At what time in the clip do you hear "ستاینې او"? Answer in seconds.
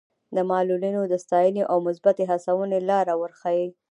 1.23-1.77